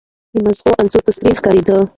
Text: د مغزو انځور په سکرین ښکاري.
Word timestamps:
د 0.33 0.35
مغزو 0.45 0.69
انځور 0.79 1.01
په 1.05 1.11
سکرین 1.15 1.35
ښکاري. 1.39 1.61